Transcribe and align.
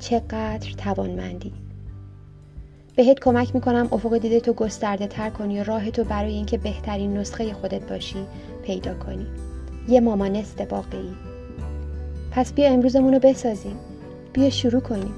چقدر 0.00 0.70
توانمندی. 0.78 1.52
بهت 2.96 3.20
کمک 3.20 3.54
می‌کنم 3.54 3.88
افق 3.92 4.18
دیده 4.18 4.40
تو 4.40 4.52
گسترده 4.52 5.06
تر 5.06 5.30
کنی 5.30 5.60
و 5.60 5.64
راه 5.64 5.90
تو 5.90 6.04
برای 6.04 6.32
اینکه 6.32 6.58
بهترین 6.58 7.16
نسخه 7.16 7.52
خودت 7.52 7.88
باشی 7.88 8.26
پیدا 8.62 8.94
کنی. 8.94 9.26
یه 9.88 10.00
مامانست 10.00 10.72
واقعی 10.72 11.14
پس 12.30 12.52
بیا 12.52 12.68
امروزمون 12.68 13.14
رو 13.14 13.18
بسازیم. 13.18 13.76
بیا 14.32 14.50
شروع 14.50 14.80
کنیم. 14.80 15.14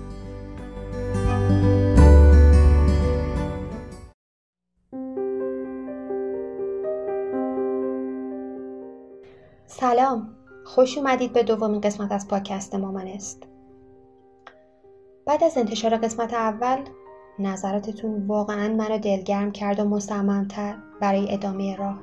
سلام. 9.67 10.29
خوش 10.64 10.98
اومدید 10.98 11.33
به 11.33 11.42
دومین 11.42 11.81
قسمت 11.81 12.12
از 12.12 12.29
پادکست 12.29 12.75
مامانست 12.75 13.52
بعد 15.27 15.45
از 15.45 15.59
انتشار 15.59 15.97
قسمت 15.97 16.34
اول 16.34 16.78
نظراتتون 17.39 18.27
واقعا 18.27 18.69
منو 18.69 18.98
دلگرم 18.98 19.53
کرد 19.53 19.81
و 19.81 19.84
مصممتر 19.84 20.75
برای 21.01 21.33
ادامه 21.33 21.77
راه. 21.77 22.03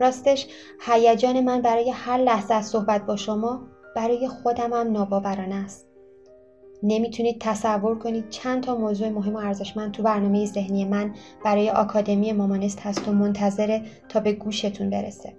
راستش 0.00 0.46
هیجان 0.80 1.40
من 1.40 1.62
برای 1.62 1.90
هر 1.90 2.18
لحظه 2.18 2.54
از 2.54 2.66
صحبت 2.66 3.06
با 3.06 3.16
شما 3.16 3.66
برای 3.96 4.28
خودم 4.28 4.72
هم 4.72 4.92
ناباورانه 4.92 5.54
است. 5.54 5.86
نمی‌تونید 6.82 7.40
تصور 7.40 7.98
کنید 7.98 8.28
چند 8.28 8.62
تا 8.62 8.74
موضوع 8.74 9.08
مهم 9.08 9.34
و 9.34 9.38
ارزشمند 9.38 9.92
تو 9.92 10.02
برنامه 10.02 10.46
ذهنی 10.46 10.84
من 10.84 11.14
برای 11.44 11.70
آکادمی 11.70 12.32
مامانست 12.32 12.80
هست 12.80 13.08
و 13.08 13.12
منتظره 13.12 13.82
تا 14.08 14.20
به 14.20 14.32
گوشتون 14.32 14.90
برسه. 14.90 15.32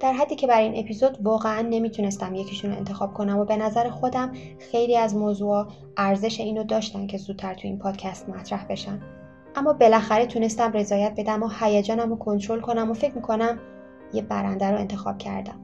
در 0.00 0.12
حدی 0.12 0.36
که 0.36 0.46
برای 0.46 0.64
این 0.64 0.84
اپیزود 0.84 1.18
واقعا 1.22 1.60
نمی‌تونستم 1.60 2.34
یکیشون 2.34 2.70
رو 2.70 2.76
انتخاب 2.76 3.14
کنم 3.14 3.38
و 3.38 3.44
به 3.44 3.56
نظر 3.56 3.90
خودم 3.90 4.32
خیلی 4.58 4.96
از 4.96 5.16
موضوع 5.16 5.66
ارزش 5.96 6.40
اینو 6.40 6.64
داشتن 6.64 7.06
که 7.06 7.18
زودتر 7.18 7.54
تو 7.54 7.68
این 7.68 7.78
پادکست 7.78 8.28
مطرح 8.28 8.66
بشن. 8.66 9.00
اما 9.56 9.72
بالاخره 9.72 10.26
تونستم 10.26 10.72
رضایت 10.72 11.12
بدم 11.16 11.42
و 11.42 11.48
هیجانم 11.60 12.10
رو 12.10 12.16
کنترل 12.16 12.60
کنم 12.60 12.90
و 12.90 12.94
فکر 12.94 13.14
می‌کنم 13.14 13.58
یه 14.12 14.22
برنده 14.22 14.70
رو 14.70 14.78
انتخاب 14.78 15.18
کردم. 15.18 15.60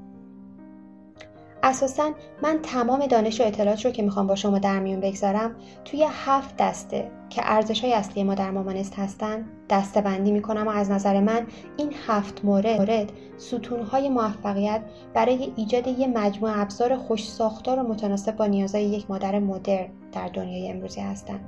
اساسا 1.63 2.11
من 2.43 2.59
تمام 2.63 3.07
دانش 3.07 3.41
و 3.41 3.45
اطلاعات 3.45 3.85
رو 3.85 3.91
که 3.91 4.03
می‌خوام 4.03 4.27
با 4.27 4.35
شما 4.35 4.59
در 4.59 4.81
میون 4.81 5.01
بگذارم 5.01 5.55
توی 5.85 6.07
هفت 6.11 6.57
دسته 6.57 7.11
که 7.31 7.43
ارزش 7.45 7.85
های 7.85 7.93
اصلی 7.93 8.25
ما 8.25 8.35
در 8.35 8.51
مامانست 8.51 8.99
هستن 8.99 9.45
دسته 9.71 10.01
بندی 10.01 10.33
می‌کنم 10.33 10.69
و 10.69 10.71
از 10.71 10.91
نظر 10.91 11.21
من 11.21 11.47
این 11.77 11.93
هفت 12.07 12.45
مورد, 12.45 12.79
مورد 12.81 13.13
ستون 13.39 13.83
های 13.83 14.09
موفقیت 14.09 14.83
برای 15.15 15.53
ایجاد 15.57 15.87
یه 15.87 16.07
مجموعه 16.07 16.61
ابزار 16.61 16.97
خوش 16.97 17.29
ساختار 17.29 17.79
و 17.79 17.83
متناسب 17.83 18.37
با 18.37 18.47
نیازهای 18.47 18.85
یک 18.85 19.11
مادر 19.11 19.39
مدرن 19.39 19.89
در 20.13 20.29
دنیای 20.29 20.71
امروزی 20.71 21.01
هستن. 21.01 21.41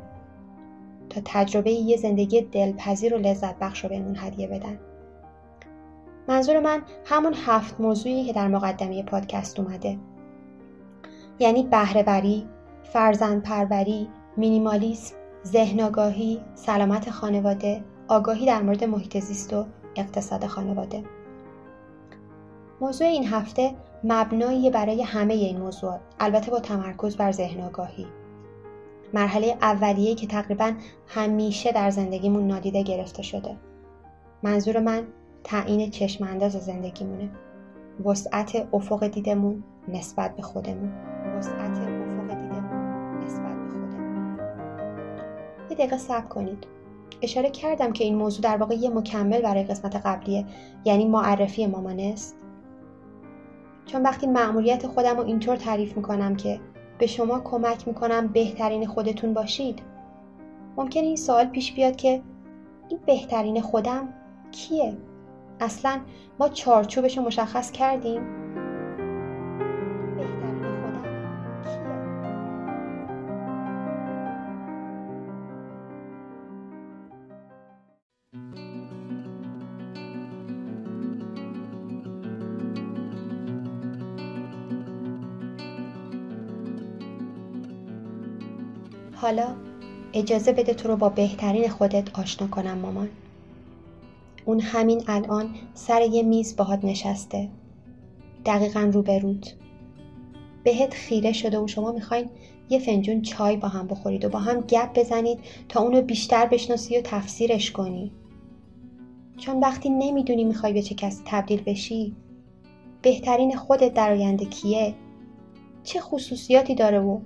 تا 1.11 1.21
تجربه 1.25 1.71
یه 1.71 1.97
زندگی 1.97 2.41
دلپذیر 2.43 3.15
و 3.15 3.19
لذت 3.19 3.59
بخش 3.59 3.85
رو 3.85 3.89
بهمون 3.89 4.17
هدیه 4.17 4.47
بدن. 4.47 4.79
منظور 6.29 6.61
من 6.61 6.83
همون 7.05 7.35
هفت 7.47 7.81
موضوعی 7.81 8.25
که 8.25 8.33
در 8.33 8.49
مقدمه 8.49 9.03
پادکست 9.03 9.61
اومده. 9.61 9.99
یعنی 11.39 11.63
بهرهوری، 11.63 12.49
فرزند 12.93 13.43
پروری، 13.43 14.09
مینیمالیسم، 14.37 15.15
ذهن 15.47 15.93
سلامت 16.55 17.11
خانواده، 17.11 17.85
آگاهی 18.09 18.47
در 18.47 18.63
مورد 18.63 18.85
محیط 18.85 19.19
زیست 19.19 19.53
و 19.53 19.67
اقتصاد 19.97 20.47
خانواده. 20.47 21.05
موضوع 22.81 23.07
این 23.07 23.27
هفته 23.27 23.75
مبنایی 24.05 24.71
برای 24.71 25.03
همه 25.03 25.35
این 25.35 25.59
موضوعات 25.59 26.01
البته 26.21 26.51
با 26.51 26.61
تمرکز 26.61 27.17
بر 27.17 27.33
ذهن 27.33 27.61
آگاهی 27.61 28.07
مرحله 29.15 29.57
اولیه 29.63 30.15
که 30.15 30.27
تقریبا 30.27 30.73
همیشه 31.07 31.73
در 31.73 31.91
زندگیمون 31.91 32.47
نادیده 32.47 32.83
گرفته 32.83 33.23
شده. 33.23 33.57
منظور 34.43 34.81
من 34.81 35.07
تعیین 35.45 35.91
چشم 35.91 36.25
انداز 36.25 36.53
زندگیمونه. 36.53 37.31
وسعت 38.05 38.69
افق 38.73 39.07
دیدمون 39.07 39.63
نسبت 39.89 40.37
به 40.37 40.43
خودمون. 40.43 40.93
وسعت 41.39 41.79
افق 41.79 42.29
دیدمون 42.29 43.25
نسبت 43.25 43.57
به 43.57 43.69
خودمون. 43.69 44.39
یه 45.71 45.77
دقیقه 45.77 45.99
صبر 45.99 46.27
کنید. 46.27 46.67
اشاره 47.23 47.51
کردم 47.51 47.93
که 47.93 48.05
این 48.05 48.15
موضوع 48.15 48.43
در 48.43 48.57
واقع 48.57 48.75
یه 48.75 48.91
مکمل 48.91 49.43
برای 49.43 49.65
قسمت 49.65 49.97
قبلیه. 49.97 50.47
یعنی 50.85 51.05
معرفی 51.05 51.67
مامانست 51.67 52.37
چون 53.87 54.03
وقتی 54.03 54.27
مأموریت 54.27 54.87
خودم 54.87 55.17
رو 55.17 55.25
اینطور 55.25 55.57
تعریف 55.57 55.97
می‌کنم 55.97 56.37
که 56.37 56.61
به 56.99 57.07
شما 57.07 57.41
کمک 57.41 57.89
می‌کنم 57.89 58.29
بهترین 58.29 58.87
خودتون 58.87 59.35
باشید 59.35 59.83
ممکن 60.77 61.01
این 61.01 61.17
سوال 61.17 61.45
پیش 61.45 61.73
بیاد 61.73 61.97
که 61.97 62.23
این 62.89 63.01
بهترین 63.07 63.61
خودم 63.61 64.09
کیه؟ 64.51 64.97
اصلا 65.63 66.01
ما 66.39 66.49
چارچوبش 66.49 67.19
رو 67.19 67.25
مشخص 67.25 67.73
کردیم. 67.73 68.23
بهترین 70.17 70.65
خودم 70.83 71.09
کیه؟ 71.63 72.03
حالا 89.15 89.57
اجازه 90.13 90.53
بده 90.53 90.75
تو 90.75 90.89
رو 90.89 90.97
با 90.97 91.09
بهترین 91.09 91.69
خودت 91.69 92.19
آشنا 92.19 92.49
کنم 92.49 92.79
مامان. 92.79 93.09
اون 94.45 94.61
همین 94.61 95.03
الان 95.07 95.55
سر 95.75 96.03
یه 96.03 96.23
میز 96.23 96.57
باهات 96.57 96.85
نشسته. 96.85 97.49
دقیقا 98.45 98.81
روبروت 98.81 99.55
بهت 100.65 100.95
خیره 100.95 101.33
شده 101.33 101.59
و 101.59 101.67
شما 101.67 101.93
می‌خواین 101.93 102.31
یه 102.71 102.79
فنجون 102.79 103.23
چای 103.23 103.57
با 103.57 103.69
هم 103.69 103.87
بخورید 103.87 104.25
و 104.25 104.29
با 104.29 104.39
هم 104.39 104.61
گپ 104.61 104.99
بزنید 104.99 105.39
تا 105.69 105.81
اونو 105.81 106.03
بیشتر 106.03 106.47
بشناسی 106.47 106.99
و 106.99 107.01
تفسیرش 107.05 107.71
کنی. 107.71 108.13
چون 109.39 109.61
وقتی 109.61 109.91
نمی‌دونی 109.91 110.45
می‌خوای 110.45 110.73
به 110.73 110.83
چه 110.83 110.95
کسی 110.95 111.23
تبدیل 111.27 111.63
بشی 111.63 112.17
بهترین 113.03 113.57
خودت 113.57 113.95
در 113.95 114.13
آینده 114.13 114.45
کیه؟ 114.45 114.95
چه 115.83 116.01
خصوصیاتی 116.01 116.75
داره 116.75 117.01
و 117.01 117.21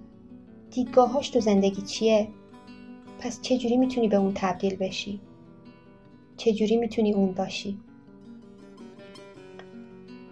دیدگاهاش 0.70 1.28
تو 1.28 1.40
زندگی 1.40 1.82
چیه؟ 1.82 2.28
پس 3.18 3.40
چجوری 3.40 3.76
می‌تونی 3.76 4.08
به 4.08 4.16
اون 4.16 4.32
تبدیل 4.34 4.76
بشی؟ 4.76 5.20
چجوری 6.36 6.76
می‌تونی 6.76 7.12
اون 7.12 7.32
باشی؟ 7.32 7.78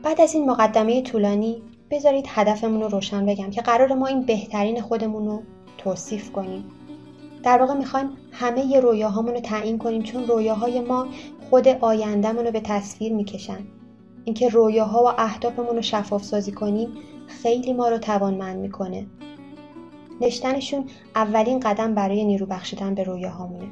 بعد 0.03 0.21
از 0.21 0.35
این 0.35 0.51
مقدمه 0.51 1.03
طولانی 1.03 1.62
بذارید 1.91 2.25
هدفمون 2.29 2.83
رو 2.83 2.89
روشن 2.89 3.27
بگم 3.27 3.51
که 3.51 3.62
قرار 3.62 3.95
ما 3.95 4.06
این 4.06 4.23
بهترین 4.23 4.81
خودمون 4.81 5.27
رو 5.27 5.43
توصیف 5.79 6.33
کنیم. 6.33 6.65
در 7.43 7.59
واقع 7.59 7.75
می‌خوایم 7.75 8.11
همه 8.33 8.67
ی 8.67 8.81
رویاهامون 8.81 9.35
رو 9.35 9.41
تعیین 9.41 9.79
کنیم 9.79 10.03
چون 10.03 10.27
رویاهای 10.27 10.81
ما 10.81 11.06
خود 11.51 11.69
آیندهمون 11.69 12.45
رو 12.45 12.53
به 12.53 12.61
تصویر 12.61 13.12
می‌کشن. 13.12 13.59
اینکه 14.25 14.49
رویاها 14.49 15.05
و 15.05 15.09
اهدافمون 15.19 15.77
رو 15.77 15.83
شفاف 15.83 16.25
سازی 16.25 16.53
کنیم 16.53 16.89
خیلی 17.27 17.73
ما 17.73 17.89
رو 17.89 17.99
توانمند 17.99 18.56
می‌کنه. 18.56 19.06
نشتنشون 20.21 20.85
اولین 21.15 21.61
قدم 21.61 21.95
برای 21.95 22.25
نیرو 22.25 22.47
بخشیدن 22.47 22.95
به 22.95 23.03
رویاهامونه. 23.03 23.69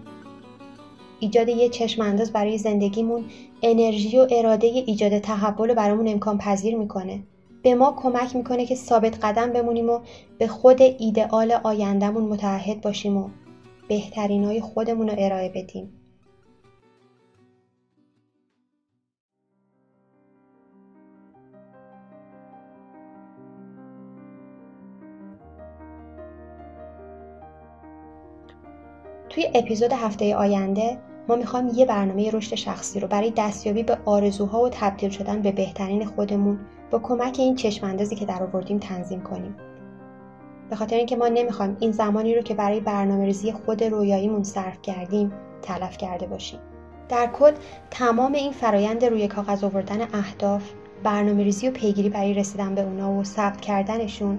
ایجاد 1.23 1.49
یه 1.49 1.69
چشم 1.69 2.03
انداز 2.03 2.33
برای 2.33 2.59
زندگیمون 2.59 3.25
انرژی 3.63 4.19
و 4.19 4.27
اراده 4.31 4.67
ایجاد 4.67 5.19
تحول 5.19 5.75
برامون 5.75 6.09
امکان 6.09 6.39
پذیر 6.39 6.77
می‌کنه. 6.77 7.23
به 7.63 7.75
ما 7.75 7.95
کمک 7.97 8.37
می‌کنه 8.37 8.67
که 8.67 8.75
ثابت 8.75 9.25
قدم 9.25 9.53
بمونیم 9.53 9.91
و 9.91 10.01
به 10.39 10.47
خود 10.47 10.83
ایدئال 10.83 11.53
آیندهمون 11.53 12.23
متعهد 12.23 12.81
باشیم 12.81 13.17
و 13.17 13.29
بهترین 13.89 14.45
های 14.45 14.61
خودمون 14.61 15.09
رو 15.09 15.15
ارائه 15.19 15.49
بدیم. 15.49 15.93
توی 29.29 29.47
اپیزود 29.55 29.93
هفته 29.93 30.37
آینده 30.37 30.99
ما 31.29 31.37
می‌خوایم 31.37 31.69
یه 31.75 31.87
برنامه 31.87 32.31
رشد 32.31 32.55
شخصی 32.55 33.01
رو 33.01 33.09
برای 33.09 33.33
دستیابی 33.37 33.83
به 33.83 33.99
آرزوها 34.05 34.63
و 34.63 34.69
تبدیل 34.69 35.11
شدن 35.11 35.43
به 35.43 35.53
بهترین 35.53 36.05
خودمون 36.07 36.59
با 36.91 36.99
کمک 36.99 37.37
این 37.39 37.57
چشماندازی 37.57 38.17
که 38.17 38.27
در 38.27 38.43
آوردیم 38.43 38.79
تنظیم 38.79 39.21
کنیم. 39.23 39.57
به 40.71 40.77
خاطر 40.77 40.97
اینکه 40.97 41.17
ما 41.17 41.29
نمی‌خوایم 41.29 41.77
این 41.81 41.93
زمانی 41.93 42.35
رو 42.35 42.43
که 42.43 42.55
برای 42.55 42.81
برنامه 42.81 43.25
ریزی 43.25 43.53
خود 43.53 43.85
رویاییمون 43.85 44.43
صرف 44.43 44.83
کردیم 44.83 45.33
تلف 45.63 45.97
کرده 45.97 46.27
باشیم. 46.27 46.61
در 47.09 47.27
کل 47.27 47.53
تمام 47.91 48.33
این 48.33 48.53
فرایند 48.53 49.05
روی 49.05 49.29
کاغذ 49.29 49.65
آوردن 49.65 50.01
اهداف، 50.13 50.71
برنامه 51.03 51.45
ریزی 51.45 51.69
و 51.69 51.71
پیگیری 51.71 52.09
برای 52.09 52.35
رسیدن 52.35 52.75
به 52.75 52.81
اونا 52.81 53.13
و 53.13 53.25
ثبت 53.25 53.61
کردنشون 53.61 54.39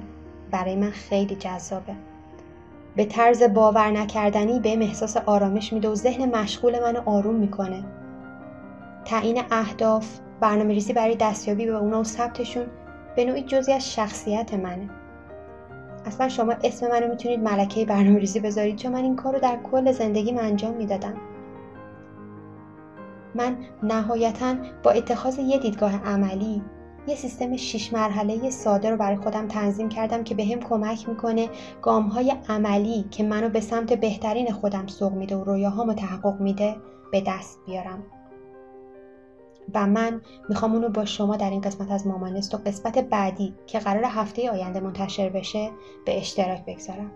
برای 0.52 0.76
من 0.76 0.90
خیلی 0.90 1.36
جذابه. 1.36 1.96
به 2.96 3.06
طرز 3.06 3.44
باور 3.44 3.92
نکردنی 3.92 4.60
به 4.60 4.70
احساس 4.70 5.18
آرامش 5.18 5.74
میده 5.74 5.90
و 5.90 5.96
ذهن 5.96 6.36
مشغول 6.36 6.80
منو 6.80 7.02
آروم 7.06 7.36
می‌کنه. 7.36 7.84
تعیین 9.06 9.42
اهداف 9.52 10.20
برنامه 10.40 10.74
ریزی 10.74 10.94
برای 10.94 11.16
دستیابی 11.16 11.66
به 11.66 11.76
اونا 11.76 12.00
و 12.00 12.04
ثبتشون 12.04 12.66
به 13.16 13.26
نوعی 13.26 13.44
جزی 13.44 13.74
از 13.74 13.94
شخصیت 13.94 14.54
منه. 14.54 14.90
اصلا 16.06 16.30
شما 16.30 16.54
اسم 16.64 16.88
منو 16.88 17.08
می‌تونید 17.08 17.40
ملکه 17.40 17.86
برنامه 17.86 18.20
ریزی 18.20 18.40
بذارید 18.40 18.76
چون 18.76 18.92
من 18.92 19.04
این 19.04 19.16
کار 19.16 19.34
رو 19.34 19.40
در 19.40 19.58
کل 19.72 19.92
زندگیم 19.92 20.38
انجام 20.38 20.74
می‌دادم. 20.74 21.14
من 23.36 23.58
نهایتا 23.84 24.56
با 24.84 24.92
اتخاذ 24.92 25.40
یه 25.40 25.58
دیدگاه 25.58 26.06
عملی 26.06 26.62
یه 27.08 27.16
سیستم 27.16 27.56
شیش 27.56 27.94
مرحله 27.94 28.50
ساده 28.50 28.90
رو 28.90 28.98
برای 28.98 29.18
خودم 29.18 29.48
تنظیم 29.48 29.90
کردم 29.90 30.24
که 30.24 30.36
به 30.36 30.46
کمک 30.46 31.10
می‌کنه 31.10 31.50
گام 31.82 32.04
های 32.04 32.34
عملی 32.50 33.06
که 33.12 33.24
منو 33.24 33.50
به 33.50 33.60
سمت 33.60 33.94
بهترین 33.94 34.52
خودم 34.52 34.88
سوق 34.88 35.14
میده 35.14 35.36
و 35.36 35.44
رویاهامو 35.44 35.94
تحقق 35.94 36.40
میده 36.40 36.76
به 37.12 37.22
دست 37.22 37.60
بیارم. 37.66 38.04
و 39.74 39.88
من 39.88 40.22
می‌خوام 40.50 40.74
اونو 40.74 40.90
با 40.90 41.06
شما 41.06 41.36
در 41.36 41.50
این 41.50 41.62
قسمت 41.62 41.92
از 41.92 42.08
مامانست 42.08 42.56
و 42.56 42.58
قسمت 42.58 42.98
بعدی 42.98 43.54
که 43.68 43.80
قرار 43.80 44.04
هفته 44.04 44.52
آینده 44.52 44.80
منتشر 44.80 45.30
بشه 45.30 45.72
به 46.06 46.18
اشتراک 46.18 46.66
بگذارم. 46.66 47.12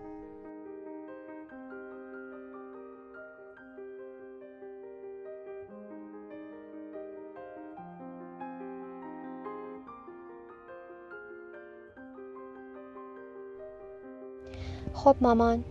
خب 14.98 15.16
مامان 15.20 15.64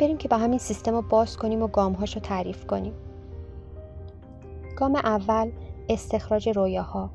بریم 0.00 0.16
که 0.16 0.28
با 0.28 0.38
همین 0.38 0.58
سیستم 0.58 0.94
رو 0.94 1.02
باز 1.02 1.36
کنیم 1.36 1.62
و 1.62 1.66
گامهاش 1.66 2.14
رو 2.14 2.20
تعریف 2.20 2.66
کنیم. 2.66 2.92
گام 4.76 4.96
اول 4.96 5.50
استخراج 5.88 6.48
رویاها. 6.48 7.10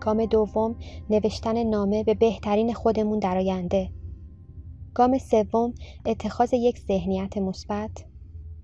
گام 0.00 0.26
دوم 0.26 0.76
نوشتن 1.10 1.62
نامه 1.62 2.04
به 2.04 2.14
بهترین 2.14 2.74
خودمون 2.74 3.18
در 3.18 3.36
آینده. 3.36 3.90
گام 4.94 5.18
سوم 5.18 5.74
اتخاذ 6.06 6.52
یک 6.52 6.78
ذهنیت 6.78 7.38
مثبت. 7.38 8.04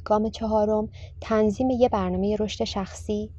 گام 0.05 0.31
چهارم 0.31 0.89
تنظیم 1.21 1.71
یه 1.71 1.89
برنامه 1.89 2.37
رشد 2.41 2.65
شخصی. 2.65 3.31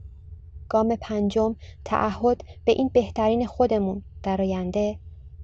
گام 0.69 0.95
پنجم 0.95 1.55
تعهد 1.85 2.43
به 2.65 2.71
این 2.71 2.89
بهترین 2.93 3.47
خودمون 3.47 4.03
در 4.23 4.41
آینده. 4.41 4.99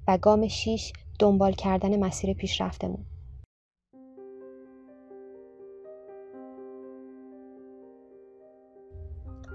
و 0.08 0.18
گام 0.18 0.48
شیش 0.48 0.92
دنبال 1.18 1.52
کردن 1.52 2.04
مسیر 2.04 2.32
پیشرفتمون. 2.32 3.04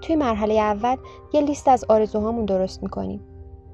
توی 0.02 0.16
مرحله 0.16 0.54
اول 0.54 0.96
یه 1.32 1.40
لیست 1.40 1.68
از 1.68 1.84
آرزوهامون 1.88 2.44
درست 2.44 2.82
می‌کنیم. 2.82 3.20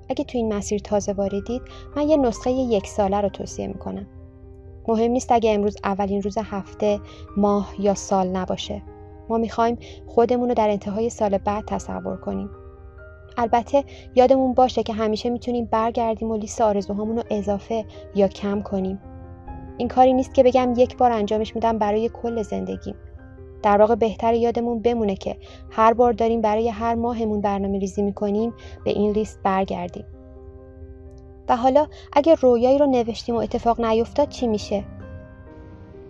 اگه 0.08 0.24
توی 0.24 0.40
این 0.40 0.54
مسیر 0.54 0.80
تازه 0.80 1.12
واردید 1.12 1.62
من 1.96 2.08
یه 2.08 2.16
نسخه 2.16 2.50
یک 2.50 2.86
ساله 2.86 3.20
رو 3.20 3.28
توصیه 3.28 3.66
می‌کنم. 3.66 4.06
مهم 4.88 5.10
نیست 5.10 5.32
اگه 5.32 5.54
امروز 5.54 5.76
اولین 5.84 6.22
روز 6.22 6.38
هفته، 6.38 7.00
ماه 7.36 7.74
یا 7.78 7.94
سال 7.94 8.28
نباشه. 8.28 8.82
ما 9.28 9.38
می‌خوایم 9.38 9.78
خودمون 10.06 10.48
رو 10.48 10.54
در 10.54 10.70
انتهای 10.70 11.10
سال 11.10 11.38
بعد 11.38 11.64
تصور 11.66 12.16
کنیم. 12.16 12.50
البته 13.36 13.84
یادمون 14.14 14.54
باشه 14.54 14.82
که 14.82 14.92
همیشه 14.92 15.30
می‌تونیم 15.30 15.64
برگردیم 15.64 16.30
و 16.30 16.36
لیست 16.36 16.60
آرزوهامون 16.60 17.16
رو 17.16 17.22
اضافه 17.30 17.84
یا 18.14 18.28
کم 18.28 18.62
کنیم. 18.62 19.00
این 19.78 19.88
کاری 19.88 20.12
نیست 20.12 20.34
که 20.34 20.42
بگم 20.42 20.72
یک 20.76 20.96
بار 20.96 21.12
انجامش 21.12 21.54
میدم 21.54 21.78
برای 21.78 22.08
کل 22.08 22.42
زندگیم. 22.42 22.94
در 23.62 23.80
واقع 23.80 23.94
بهتر 23.94 24.34
یادمون 24.34 24.78
بمونه 24.78 25.16
که 25.16 25.36
هر 25.70 25.92
بار 25.92 26.12
داریم 26.12 26.40
برای 26.40 26.68
هر 26.68 26.94
ماهمون 26.94 27.40
برنامه 27.40 27.78
ریزی 27.78 28.02
می‌کنیم 28.02 28.52
به 28.84 28.90
این 28.90 29.10
لیست 29.10 29.40
برگردیم. 29.42 30.04
و 31.48 31.56
حالا 31.56 31.86
اگر 32.12 32.34
رویایی 32.34 32.78
رو 32.78 32.86
نوشتیم 32.86 33.34
و 33.34 33.38
اتفاق 33.38 33.80
نیفتاد 33.80 34.28
چی 34.28 34.46
میشه؟ 34.46 34.84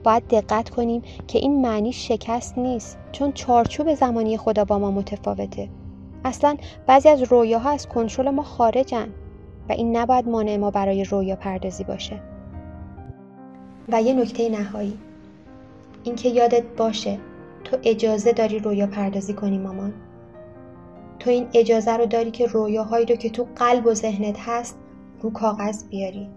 باید 0.04 0.28
دقت 0.28 0.70
کنیم 0.70 1.02
که 1.26 1.38
این 1.38 1.62
معنی 1.62 1.92
شکست 1.92 2.58
نیست 2.58 2.98
چون 3.12 3.32
چارچوب 3.32 3.94
زمانی 3.94 4.36
خدا 4.36 4.64
با 4.64 4.78
ما 4.78 4.90
متفاوته. 4.90 5.68
اصلا 6.24 6.56
بعضی 6.86 7.08
از 7.08 7.22
رویاها 7.22 7.70
از 7.70 7.88
کنترل 7.88 8.30
ما 8.30 8.42
خارجن 8.42 9.08
و 9.68 9.72
این 9.72 9.96
نباید 9.96 10.28
مانع 10.28 10.56
ما 10.56 10.70
برای 10.70 11.04
رویا 11.04 11.36
پردازی 11.36 11.84
باشه. 11.84 12.20
و 13.88 14.02
یه 14.02 14.12
نکته 14.12 14.48
نهایی. 14.48 14.98
اینکه 16.04 16.28
یادت 16.28 16.62
باشه 16.76 17.18
تو 17.70 17.76
اجازه 17.82 18.32
داری 18.32 18.58
رویا 18.58 18.86
پردازی 18.86 19.34
کنی 19.34 19.58
مامان؟ 19.58 19.92
تو 21.18 21.30
این 21.30 21.48
اجازه 21.54 21.96
رو 21.96 22.06
داری 22.06 22.30
که 22.30 22.46
رویاهایی 22.46 23.06
رو 23.06 23.16
که 23.16 23.30
تو 23.30 23.46
قلب 23.56 23.86
و 23.86 23.94
ذهنت 23.94 24.36
هست 24.38 24.78
رو 25.20 25.30
کاغذ 25.30 25.84
بیاری. 25.88 26.28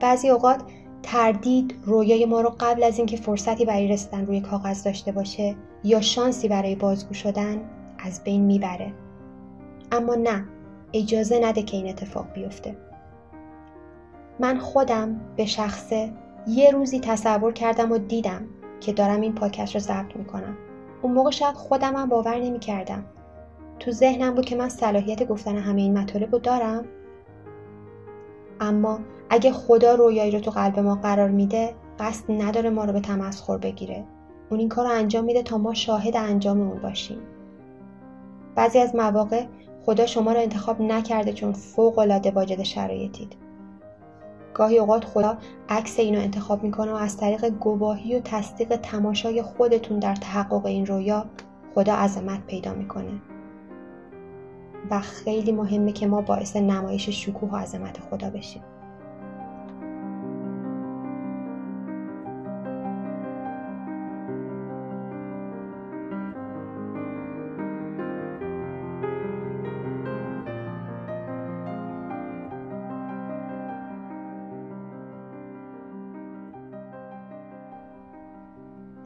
بعضی 0.00 0.28
اوقات 0.28 0.62
تردید 1.02 1.74
رویای 1.84 2.26
ما 2.26 2.40
رو 2.40 2.54
قبل 2.60 2.82
از 2.82 2.98
اینکه 2.98 3.16
فرصتی 3.16 3.64
برای 3.64 3.88
رسیدن 3.88 4.26
روی 4.26 4.40
کاغذ 4.40 4.84
داشته 4.84 5.12
باشه 5.12 5.56
یا 5.84 6.00
شانسی 6.00 6.48
برای 6.48 6.74
بازگو 6.74 7.14
شدن 7.14 7.60
از 7.98 8.24
بین 8.24 8.42
می‌بره. 8.42 8.92
اما 9.92 10.14
نه 10.14 10.44
اجازه 10.92 11.40
نده 11.42 11.62
که 11.62 11.76
این 11.76 11.88
اتفاق 11.88 12.32
بیفته. 12.32 12.76
من 14.40 14.58
خودم 14.58 15.20
به 15.36 15.46
شخصه 15.46 16.12
یه 16.46 16.70
روزی 16.70 17.00
تصور 17.00 17.52
کردم 17.52 17.92
و 17.92 17.98
دیدم 17.98 18.46
که 18.80 18.92
دارم 18.92 19.20
این 19.20 19.34
پادکست 19.34 19.74
رو 19.74 19.80
ضبط 19.80 20.16
می‌کنم. 20.16 20.56
اون 21.02 21.12
موقع 21.12 21.30
شاید 21.30 21.54
خودم 21.54 21.96
هم 21.96 22.08
باور 22.08 22.38
نمی‌کردم. 22.38 23.04
تو 23.78 23.90
ذهنم 23.90 24.34
بود 24.34 24.44
که 24.44 24.56
من 24.56 24.68
صلاحیت 24.68 25.28
گفتن 25.28 25.56
همه 25.56 25.80
این 25.80 25.98
مطالب 25.98 26.32
رو 26.32 26.38
دارم. 26.38 26.84
اما 28.60 29.00
اگه 29.30 29.52
خدا 29.52 29.94
رویایی 29.94 30.30
رو 30.30 30.40
تو 30.40 30.50
قلب 30.50 30.78
ما 30.78 30.94
قرار 30.94 31.28
میده 31.28 31.74
قصد 31.98 32.24
نداره 32.28 32.70
ما 32.70 32.84
رو 32.84 32.92
به 32.92 33.00
تمسخر 33.00 33.58
بگیره. 33.58 34.04
اون 34.50 34.60
این 34.60 34.68
کار 34.68 34.86
رو 34.86 34.92
انجام 34.92 35.24
میده 35.24 35.42
تا 35.42 35.58
ما 35.58 35.74
شاهد 35.74 36.16
انجام 36.16 36.60
اون 36.60 36.78
باشیم. 36.78 37.18
بعضی 38.54 38.78
از 38.78 38.94
مواقع 38.94 39.46
خدا 39.86 40.06
شما 40.06 40.32
رو 40.32 40.40
انتخاب 40.40 40.80
نکرده 40.80 41.32
چون 41.32 41.52
فوق 41.52 41.98
العاده 41.98 42.30
واجد 42.30 42.62
شرایطید. 42.62 43.36
گاهی 44.58 44.78
اوقات 44.78 45.04
خدا 45.04 45.38
عکس 45.68 45.98
اینو 45.98 46.20
انتخاب 46.20 46.62
می‌کنه 46.62 46.92
و 46.92 46.94
از 46.94 47.16
طریق 47.16 47.48
گواهی 47.48 48.16
و 48.16 48.20
تصدیق 48.20 48.76
تماشای 48.76 49.42
خودتون 49.42 49.98
در 49.98 50.14
تحقق 50.14 50.66
این 50.66 50.86
رویا 50.86 51.26
خدا 51.74 51.94
عظمت 51.94 52.46
پیدا 52.46 52.74
می‌کنه. 52.74 53.12
و 54.90 55.00
خیلی 55.00 55.52
مهمه 55.52 55.92
که 55.92 56.06
ما 56.06 56.20
باعث 56.20 56.56
نمایش 56.56 57.08
شکوه 57.08 57.50
و 57.50 57.56
عظمت 57.56 58.00
خدا 58.10 58.30
بشیم. 58.30 58.62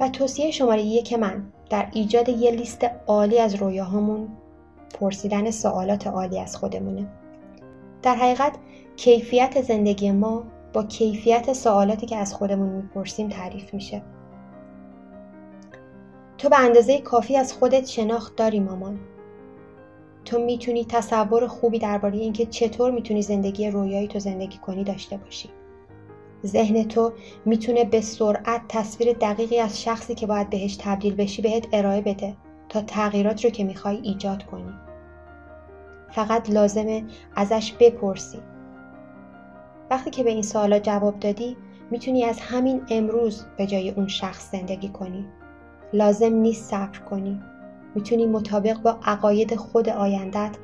و 0.03 0.09
توصیه 0.09 0.51
شماره 0.51 0.83
یک 0.83 1.13
من 1.13 1.45
در 1.71 1.89
ایجاد 1.93 2.29
یه 2.29 2.51
لیست 2.51 2.85
عالی 3.07 3.39
از 3.39 3.55
رویاهامون 3.55 4.29
پرسیدن 5.01 5.51
سوالات 5.51 6.07
عالی 6.07 6.41
از 6.41 6.57
خودمونه. 6.57 7.07
در 8.03 8.15
حقیقت 8.15 8.53
کیفیت 8.97 9.63
زندگی 9.63 10.11
ما 10.11 10.45
با 10.73 10.85
کیفیت 10.85 11.53
سوالاتی 11.53 12.07
که 12.07 12.17
از 12.17 12.35
خودمون 12.35 12.69
می‌پرسیم 12.69 13.29
تعریف 13.29 13.75
میشه. 13.75 14.03
تو 16.39 16.49
به 16.49 16.61
اندازه 16.61 17.01
کافی 17.01 17.37
از 17.37 17.53
خودت 17.53 17.87
شناخت 17.87 18.37
داری 18.37 18.61
مامان. 18.61 19.01
تو 20.25 20.39
می‌تونی 20.39 20.85
تصور 20.85 21.47
خوبی 21.47 21.79
درباره 21.79 22.19
اینکه 22.19 22.47
چطور 22.47 22.91
می‌تونی 22.91 23.23
زندگی 23.23 23.71
رویایی 23.71 24.09
تو 24.09 24.19
زندگی 24.19 24.59
کنی 24.59 24.85
داشته 24.85 25.17
باشی. 25.17 25.49
ذهن 26.45 26.89
تو 26.89 27.13
می‌تونه 27.45 27.85
به 27.85 28.01
سرعت 28.01 28.63
تصویر 28.69 29.13
دقیقی 29.13 29.59
از 29.59 29.83
شخصی 29.83 30.15
که 30.15 30.27
باید 30.27 30.51
بهش 30.51 30.77
تبدیل 30.77 31.15
بشی 31.15 31.43
بهت 31.43 31.67
ارائه 31.73 32.01
بده 32.01 32.37
تا 32.69 32.81
تغییرات 32.81 33.45
رو 33.45 33.51
که 33.51 33.65
می‌خوای 33.65 33.97
ایجاد 34.03 34.47
کنی. 34.47 34.73
فقط 36.11 36.51
لازمه 36.51 37.05
ازش 37.37 37.73
بپرسی. 37.73 38.39
وقتی 39.91 40.11
که 40.11 40.23
به 40.25 40.31
این 40.31 40.43
سوالا 40.43 40.79
جواب 40.79 41.21
دادی 41.21 41.57
می‌تونی 41.91 42.25
از 42.25 42.41
همین 42.41 42.83
امروز 42.91 43.45
به 43.57 43.67
جای 43.67 43.91
اون 43.91 44.09
شخص 44.09 44.53
زندگی 44.53 44.89
کنی. 44.89 45.27
لازم 45.93 46.35
نیست 46.35 46.71
صبر 46.71 46.99
کنی. 46.99 47.41
می‌تونی 47.95 48.27
مطابق 48.27 48.83
با 48.83 48.99
عقاید 49.05 49.55
خود 49.55 49.89
آیندت 49.89 50.57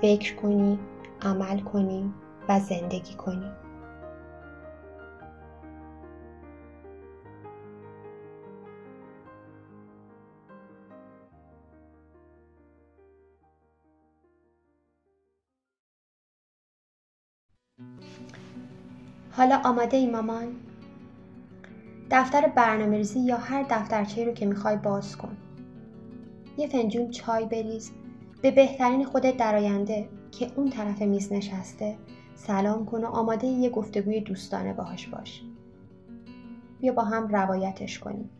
فکر 0.00 0.34
کنی 0.34 0.78
عمل 1.22 1.60
کنی 1.60 2.12
و 2.48 2.60
زندگی 2.60 3.14
کنی. 3.14 3.63
حالا 19.36 19.60
آماده 19.64 19.96
ای 19.96 20.06
مامان؟ 20.06 20.56
دفتر 22.10 22.48
برنامه 22.48 22.96
ریزی 22.96 23.20
یا 23.20 23.36
هر 23.36 23.62
دفترچه 23.70 24.24
رو 24.24 24.32
که 24.32 24.46
می‌خوای 24.46 24.76
باز 24.76 25.16
کن. 25.16 25.36
یه 26.58 26.66
فنجون 26.66 27.10
چای 27.10 27.46
بریز 27.46 27.92
به 28.42 28.50
بهترین 28.50 29.04
خودت 29.04 29.36
در 29.36 29.56
آینده 29.56 30.08
که 30.30 30.52
اون 30.56 30.70
طرف 30.70 31.02
میز 31.02 31.32
نشسته 31.32 31.96
سلام 32.34 32.86
کن 32.86 33.04
و 33.04 33.06
آماده 33.06 33.46
یه 33.46 33.70
گفتگوی 33.70 34.20
دوستانه 34.20 34.72
باهاش 34.72 35.06
باش. 35.06 35.42
بیا 36.80 36.92
با 36.92 37.02
هم 37.02 37.28
روایتش 37.28 37.98
کنیم. 37.98 38.30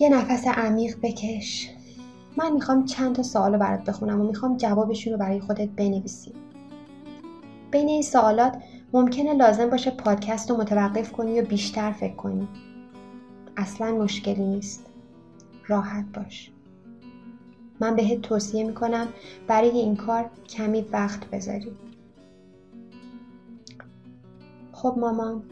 یه 0.00 0.08
نفس 0.08 0.46
عمیق 0.46 0.96
بکش 1.02 1.70
من 2.40 2.52
می‌خوام 2.52 2.84
چند 2.84 3.14
تا 3.14 3.22
سوال 3.22 3.56
برات 3.56 3.84
بخونم 3.84 4.20
و 4.20 4.24
می‌خوام 4.24 4.56
جوابشون 4.56 5.12
رو 5.12 5.18
برای 5.18 5.40
خودت 5.40 5.68
بنویسی. 5.68 6.32
بین 7.70 7.88
این 7.88 8.02
سوالات 8.02 8.62
ممکنه 8.92 9.34
لازم 9.34 9.70
باشه 9.70 9.90
پادکست 9.90 10.50
رو 10.50 10.56
متوقف 10.56 11.12
کنی 11.12 11.40
و 11.40 11.44
بیشتر 11.44 11.92
فکر 11.92 12.14
کنی. 12.14 12.48
اصلا 13.56 13.92
مشکلی 13.92 14.46
نیست. 14.46 14.86
راحت 15.66 16.04
باش. 16.14 16.50
من 17.80 17.96
بهت 17.96 18.22
توصیه 18.22 18.64
می‌کنم 18.64 19.08
برای 19.46 19.70
این 19.70 19.96
کار 19.96 20.30
کمی 20.48 20.80
وقت 20.92 21.30
بذاری. 21.30 21.72
خب 24.72 24.94
مامان 24.98 25.42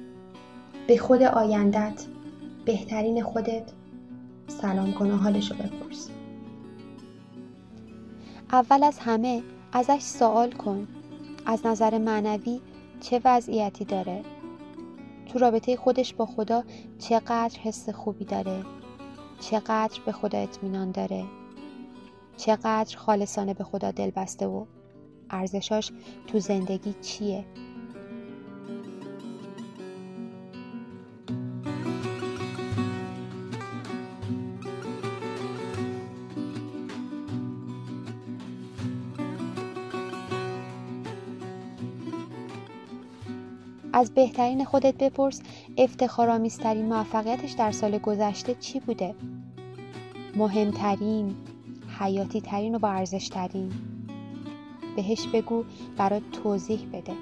به 0.86 0.96
خود 0.96 1.22
آیندت 1.22 2.04
بهترین 2.64 3.22
خودت 3.22 3.72
سلام 4.48 4.92
کن 4.92 5.10
و 5.10 5.16
حالشو 5.16 5.54
بپرس. 5.54 6.10
اول 8.52 8.84
از 8.84 8.98
همه 8.98 9.42
ازش 9.72 10.00
سوال 10.00 10.52
کن. 10.52 10.88
از 11.46 11.66
نظر 11.66 11.98
معنوی 11.98 12.60
چه 13.00 13.20
وضعیتی 13.24 13.84
داره؟ 13.84 14.22
تو 15.26 15.38
رابطه 15.38 15.76
خودش 15.76 16.14
با 16.14 16.26
خدا 16.26 16.64
چقدر 16.98 17.58
حس 17.58 17.88
خوبی 17.88 18.24
داره؟ 18.24 18.64
چقدر 19.40 20.00
به 20.06 20.12
خدا 20.12 20.38
اطمینان 20.38 20.90
داره؟ 20.90 21.24
چقدر 22.36 22.96
خالصانه 22.96 23.54
به 23.54 23.64
خدا 23.64 23.90
دل 23.90 24.10
بسته 24.10 24.46
و 24.46 24.66
ارزشاش 25.30 25.92
تو 26.26 26.38
زندگی 26.38 26.94
چیه؟ 27.02 27.44
از 43.98 44.14
بهترین 44.14 44.64
خودت 44.64 44.94
بپرس 44.94 45.40
افتخارآمیزترین 45.78 46.86
موفقیتش 46.86 47.52
در 47.52 47.72
سال 47.72 47.98
گذشته 47.98 48.54
چی 48.54 48.80
بوده؟ 48.80 49.14
مهمترین 50.36 51.36
حیاتی 52.00 52.40
ترین 52.40 52.74
و 52.74 52.78
با 52.78 52.88
ارزش 52.88 53.28
ترین 53.28 53.72
بهش 54.96 55.26
بگو 55.26 55.64
برات 55.96 56.22
توضیح 56.42 56.86
بده. 56.92 57.12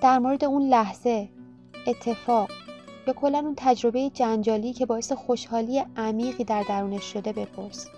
در 0.00 0.18
مورد 0.18 0.44
اون 0.44 0.68
لحظه 0.68 1.28
اتفاق 1.86 2.61
یا 3.06 3.12
کلا 3.12 3.38
اون 3.38 3.54
تجربه 3.56 4.10
جنجالی 4.10 4.72
که 4.72 4.86
باعث 4.86 5.12
خوشحالی 5.12 5.84
عمیقی 5.96 6.44
در 6.44 6.62
درونش 6.68 7.04
شده 7.04 7.32
بپرس. 7.32 7.88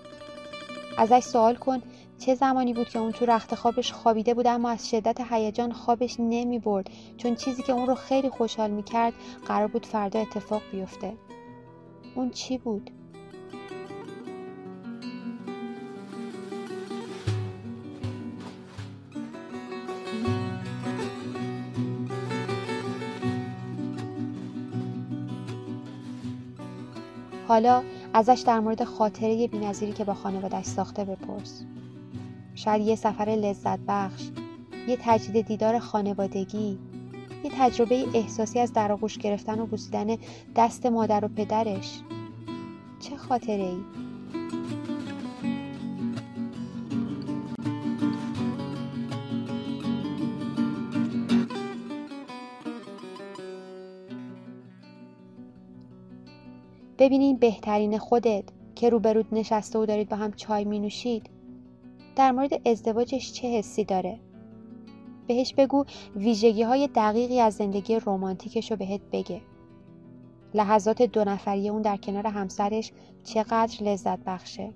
ازش 0.98 1.20
سوال 1.20 1.54
کن 1.54 1.82
چه 2.18 2.34
زمانی 2.34 2.72
بود 2.72 2.88
که 2.88 2.98
اون 2.98 3.12
تو 3.12 3.26
رخت 3.26 3.54
خوابش 3.54 3.92
خوابیده 3.92 4.34
بود 4.34 4.46
اما 4.46 4.70
از 4.70 4.90
شدت 4.90 5.20
هیجان 5.30 5.72
خوابش 5.72 6.16
نمی 6.18 6.58
برد؟ 6.58 6.90
چون 7.16 7.34
چیزی 7.34 7.62
که 7.62 7.72
اون 7.72 7.86
رو 7.86 7.94
خیلی 7.94 8.28
خوشحال 8.28 8.70
می 8.70 8.82
کرد 8.82 9.12
قرار 9.46 9.68
بود 9.68 9.86
فردا 9.86 10.20
اتفاق 10.20 10.62
بیفته. 10.72 11.12
اون 12.14 12.30
چی 12.30 12.58
بود؟ 12.58 12.90
حالا 27.48 27.82
ازش 28.12 28.42
در 28.46 28.60
مورد 28.60 28.84
خاطره 28.84 29.48
بینظیری 29.48 29.92
که 29.92 30.04
با 30.04 30.14
خانوادش 30.14 30.64
ساخته 30.64 31.04
بپرس 31.04 31.64
شاید 32.54 32.86
یه 32.86 32.96
سفر 32.96 33.24
لذت 33.24 33.78
بخش 33.88 34.22
یه 34.88 34.98
تجدید 35.02 35.46
دیدار 35.46 35.78
خانوادگی 35.78 36.78
یه 37.44 37.50
تجربه 37.58 38.04
احساسی 38.14 38.60
از 38.60 38.72
در 38.72 38.92
آغوش 38.92 39.18
گرفتن 39.18 39.60
و 39.60 39.66
بوسیدن 39.66 40.16
دست 40.56 40.86
مادر 40.86 41.24
و 41.24 41.28
پدرش 41.28 42.00
چه 43.00 43.16
خاطره 43.16 43.64
ای؟ 43.64 43.78
ببینین 56.98 57.36
بهترین 57.36 57.98
خودت 57.98 58.44
که 58.74 58.90
روبرود 58.90 59.26
نشسته 59.32 59.78
و 59.78 59.86
دارید 59.86 60.08
با 60.08 60.16
هم 60.16 60.32
چای 60.32 60.64
می 60.64 60.78
نوشید 60.78 61.30
در 62.16 62.32
مورد 62.32 62.68
ازدواجش 62.68 63.32
چه 63.32 63.48
حسی 63.48 63.84
داره؟ 63.84 64.18
بهش 65.26 65.54
بگو 65.54 65.84
ویژگی 66.16 66.62
های 66.62 66.88
دقیقی 66.94 67.40
از 67.40 67.54
زندگی 67.54 67.96
رومانتیکش 67.96 68.70
رو 68.70 68.76
بهت 68.76 69.00
بگه. 69.12 69.40
لحظات 70.54 71.02
دو 71.02 71.24
نفری 71.24 71.68
اون 71.68 71.82
در 71.82 71.96
کنار 71.96 72.26
همسرش 72.26 72.92
چقدر 73.24 73.84
لذت 73.84 74.18
بخشه. 74.18 74.72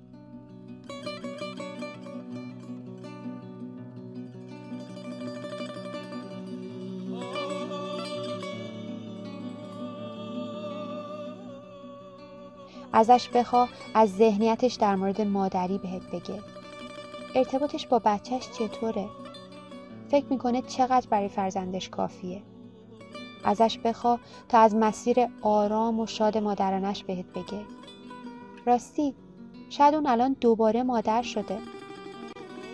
ازش 12.98 13.28
بخوا 13.28 13.68
از 13.94 14.16
ذهنیتش 14.16 14.74
در 14.74 14.96
مورد 14.96 15.20
مادری 15.20 15.78
بهت 15.78 16.02
بگه. 16.02 16.42
ارتباطش 17.34 17.86
با 17.86 17.98
بچهش 17.98 18.48
چطوره؟ 18.50 19.08
فکر 20.08 20.26
می‌کنه 20.30 20.62
چقدر 20.62 21.06
برای 21.10 21.28
فرزندش 21.28 21.88
کافیه. 21.88 22.42
ازش 23.44 23.78
بخوا 23.84 24.18
تا 24.48 24.58
از 24.58 24.74
مسیر 24.74 25.26
آرام 25.42 26.00
و 26.00 26.06
شاد 26.06 26.38
مادرانش 26.38 27.04
بهت 27.04 27.26
بگه. 27.26 27.64
راستی 28.66 29.14
شاید 29.70 29.94
اون 29.94 30.06
الان 30.06 30.36
دوباره 30.40 30.82
مادر 30.82 31.22
شده. 31.22 31.58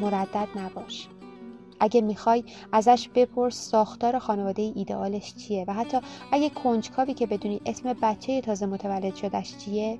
مردد 0.01 0.49
نباش. 0.57 1.09
اگه 1.81 2.01
می‌خوای 2.01 2.45
ازش 2.73 3.09
بپرس 3.15 3.57
ساختار 3.71 4.19
خانواده 4.19 4.73
ایدئالش 4.75 5.35
چیه 5.35 5.65
و 5.69 5.73
حتی 5.73 5.99
اگه 6.33 6.51
کنجکاوی 6.51 7.15
که 7.15 7.27
بدونی 7.27 7.61
اسم 7.67 7.93
بچه 7.93 8.41
تازه 8.41 8.67
متولد 8.67 9.15
شدش 9.15 9.57
چیه؟ 9.57 9.99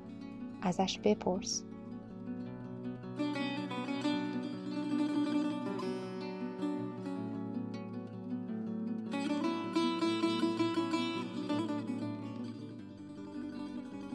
ازش 0.65 0.99
بپرس 0.99 1.65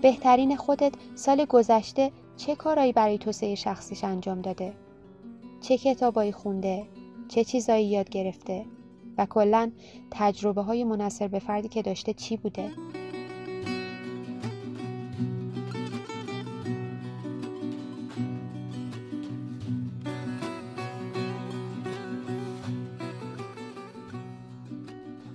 بهترین 0.02 0.56
خودت 0.56 0.94
سال 1.16 1.46
گذشته 1.46 2.12
چه 2.38 2.56
کارایی 2.56 2.94
برای 2.94 3.18
توسعه 3.18 3.56
شخصیش 3.56 4.04
انجام 4.04 4.42
داده؟ 4.42 4.74
چه 5.62 5.78
کتابایی 5.78 6.32
خونده؟ 6.32 6.88
چه 7.28 7.44
چیزایی 7.44 7.88
یاد 7.88 8.10
گرفته؟ 8.10 8.66
و 9.18 9.26
کلا 9.26 9.72
تجربه 10.12 10.62
های 10.62 10.84
منصر 10.84 11.28
به 11.28 11.40
فردی 11.40 11.68
که 11.68 11.82
داشته 11.82 12.14
چی 12.14 12.38
بوده؟ 12.38 12.72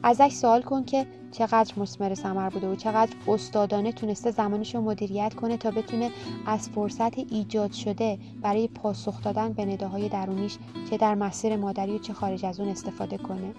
ازش 0.06 0.32
سوال 0.32 0.62
کن 0.62 0.84
که 0.84 1.06
چقدر 1.32 1.74
مسمر 1.76 2.14
ثمر 2.14 2.50
بوده 2.50 2.68
و 2.68 2.74
چقدر 2.74 3.12
استادانه 3.28 3.92
تونسته 3.92 4.30
زمانش 4.30 4.74
رو 4.74 4.80
مدیریت 4.80 5.34
کنه 5.34 5.56
تا 5.56 5.70
بتونه 5.70 6.10
از 6.46 6.68
فرصت 6.68 7.18
ایجاد 7.18 7.72
شده 7.72 8.18
برای 8.42 8.68
پاسخ 8.68 9.22
دادن 9.22 9.52
به 9.52 9.64
نداهای 9.64 10.08
درونیش 10.08 10.58
چه 10.90 10.96
در 10.96 11.14
مسیر 11.14 11.56
مادری 11.56 11.94
و 11.94 11.98
چه 11.98 12.12
خارج 12.12 12.46
از 12.46 12.60
اون 12.60 12.68
استفاده 12.68 13.18
کنه 13.18 13.54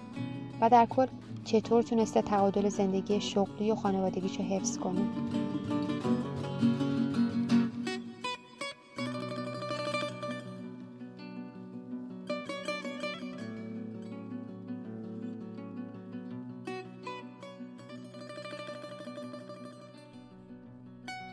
و 0.60 0.68
در 0.68 0.86
کل 0.86 1.06
چطور 1.44 1.82
تونسته 1.82 2.22
تعادل 2.22 2.68
زندگی 2.68 3.20
شغلی 3.20 3.70
و 3.70 3.74
خانوادگیش 3.74 4.36
رو 4.36 4.44
حفظ 4.44 4.78
کنه. 4.78 5.02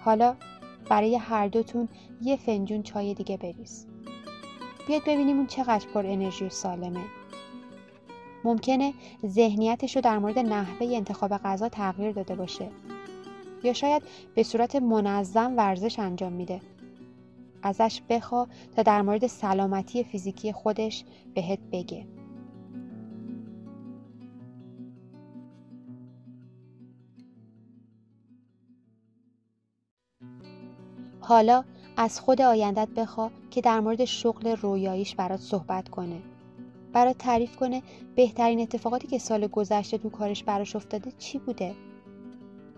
حالا 0.06 0.36
برای 0.90 1.16
هر 1.16 1.48
دوتون 1.48 1.90
یه 2.22 2.36
فنجون 2.36 2.84
چای 2.84 3.14
دیگه 3.14 3.38
بریز. 3.38 3.88
بیاد 4.88 5.02
ببینیم 5.02 5.38
اون 5.38 5.48
چقدر 5.48 5.88
پر 5.94 6.06
انرژی 6.06 6.46
و 6.46 6.50
سالمه. 6.50 7.04
ممکنه 8.44 8.94
ذهنیتش 9.26 9.96
رو 9.96 10.02
در 10.02 10.18
مورد 10.18 10.40
نحوه 10.40 10.88
انتخاب 10.88 11.38
غذا 11.38 11.70
تغییر 11.70 12.12
داده 12.12 12.36
باشه. 12.36 12.70
یا 13.64 13.74
شاید 13.74 14.04
به 14.36 14.44
صورت 14.44 14.76
منظم 14.76 15.58
ورزش 15.58 16.00
انجام 16.00 16.34
میده. 16.34 16.62
ازش 17.64 18.02
بخوا 18.10 18.48
تا 18.76 18.84
در 18.84 19.02
مورد 19.02 19.28
سلامتی 19.28 20.04
فیزیکی 20.04 20.52
خودش 20.52 21.04
بهت 21.36 21.60
بگه. 21.72 22.06
حالا 31.34 31.64
از 31.98 32.20
خود 32.20 32.42
آیندت 32.42 32.88
بخوا 32.88 33.32
که 33.52 33.62
در 33.62 33.80
مورد 33.80 34.06
شغل 34.06 34.56
رویاییش 34.56 35.16
برات 35.16 35.40
صحبت 35.40 35.90
کنه. 35.90 36.22
برات 36.92 37.18
تعریف 37.18 37.56
کنه 37.56 37.82
بهترین 38.16 38.60
اتفاقاتی 38.60 39.08
که 39.08 39.18
سال 39.18 39.48
گذشته 39.48 39.98
تو 39.98 40.10
کارش 40.10 40.44
براش 40.44 40.76
افتاده 40.76 41.12
چی 41.18 41.40
بوده؟ 41.40 41.76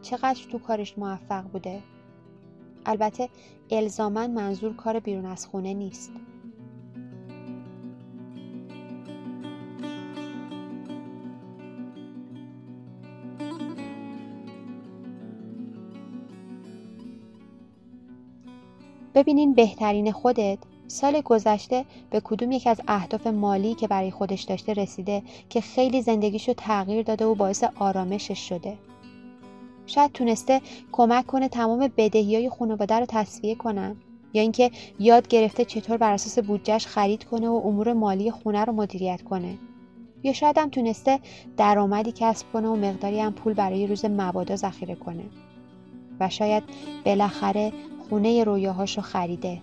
چقدر 0.01 0.39
تو 0.51 0.59
کارش 0.59 0.97
موفق 0.97 1.43
بوده؟ 1.43 1.83
البته 2.85 3.29
الزامن 3.69 4.31
منظور 4.31 4.75
کار 4.75 4.99
بیرون 4.99 5.25
از 5.25 5.45
خونه 5.45 5.73
نیست. 5.73 6.11
ببینین 19.15 19.53
بهترین 19.53 20.11
خودت. 20.11 20.57
سال 20.87 21.21
گذشته 21.21 21.85
به 22.09 22.21
کدوم 22.23 22.51
یک 22.51 22.67
از 22.67 22.81
اهداف 22.87 23.27
مالی 23.27 23.75
که 23.75 23.87
برای 23.87 24.11
خودش 24.11 24.41
داشته 24.41 24.73
رسیده 24.73 25.21
که 25.49 25.61
خیلی 25.61 26.01
زندگیشو 26.01 26.53
تغییر 26.53 27.03
داده 27.03 27.25
و 27.25 27.35
باعث 27.35 27.63
آرامشش 27.75 28.49
شده؟ 28.49 28.77
شاید 29.87 30.11
تونسته 30.11 30.61
کمک 30.91 31.25
کنه 31.25 31.49
تمام 31.49 31.91
بدهی 31.97 32.35
های 32.35 32.49
خانواده 32.49 32.95
رو 32.95 33.05
تصفیه 33.05 33.55
کنن. 33.55 33.95
یا 34.33 34.41
اینکه 34.41 34.71
یاد 34.99 35.27
گرفته 35.27 35.65
چطور 35.65 35.97
بر 35.97 36.13
اساس 36.13 36.39
بودجهش 36.39 36.87
خرید 36.87 37.23
کنه 37.23 37.49
و 37.49 37.61
امور 37.65 37.93
مالی 37.93 38.31
خونه 38.31 38.65
رو 38.65 38.73
مدیریت 38.73 39.21
کنه. 39.21 39.57
یا 40.23 40.33
شاید 40.33 40.57
هم 40.57 40.69
تونسته 40.69 41.19
درآمدی 41.57 42.13
کسب 42.15 42.45
کنه 42.53 42.67
و 42.67 42.75
مقداری 42.75 43.19
هم 43.19 43.33
پول 43.33 43.53
برای 43.53 43.87
روز 43.87 44.05
مبادا 44.05 44.55
ذخیره 44.55 44.95
کنه. 44.95 45.23
و 46.19 46.29
شاید 46.29 46.63
بالاخره 47.05 47.71
خونه 48.09 48.43
رویاهاشو 48.43 49.01
خریده. 49.01 49.61